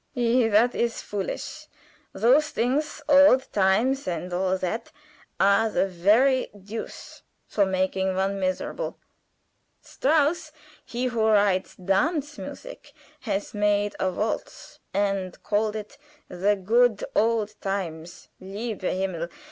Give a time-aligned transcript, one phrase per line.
[0.15, 0.47] "Ei!
[0.49, 1.67] That is foolish.
[2.11, 4.91] Those things old times and all that
[5.39, 8.97] are the very deuce for making one miserable.
[9.83, 10.51] Strauss
[10.83, 17.53] he who writes dance music has made a waltz, and called it 'The Good Old
[17.61, 19.27] times.' _Lieber Himmel!